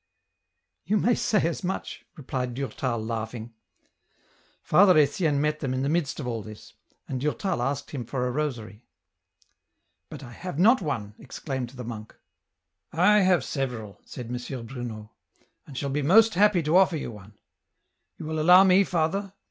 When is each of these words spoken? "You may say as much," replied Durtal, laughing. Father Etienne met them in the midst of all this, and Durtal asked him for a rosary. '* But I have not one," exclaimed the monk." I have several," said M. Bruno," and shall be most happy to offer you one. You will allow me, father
"You 0.87 0.97
may 0.97 1.13
say 1.13 1.47
as 1.47 1.63
much," 1.63 2.07
replied 2.17 2.55
Durtal, 2.55 2.97
laughing. 3.05 3.53
Father 4.63 4.97
Etienne 4.97 5.39
met 5.39 5.59
them 5.59 5.75
in 5.75 5.83
the 5.83 5.89
midst 5.89 6.19
of 6.19 6.25
all 6.25 6.41
this, 6.41 6.73
and 7.07 7.21
Durtal 7.21 7.61
asked 7.61 7.91
him 7.91 8.03
for 8.03 8.25
a 8.25 8.31
rosary. 8.31 8.83
'* 9.45 10.09
But 10.09 10.23
I 10.23 10.31
have 10.31 10.57
not 10.57 10.81
one," 10.81 11.13
exclaimed 11.19 11.69
the 11.69 11.83
monk." 11.83 12.15
I 13.11 13.19
have 13.19 13.43
several," 13.43 14.01
said 14.03 14.25
M. 14.35 14.65
Bruno," 14.65 15.11
and 15.67 15.77
shall 15.77 15.91
be 15.91 16.01
most 16.01 16.33
happy 16.33 16.63
to 16.63 16.77
offer 16.77 16.97
you 16.97 17.11
one. 17.11 17.35
You 18.17 18.25
will 18.25 18.39
allow 18.39 18.63
me, 18.63 18.83
father 18.83 19.33